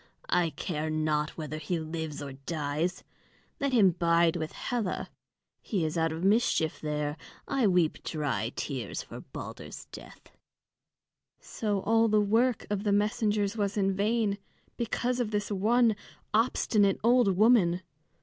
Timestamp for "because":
14.75-15.19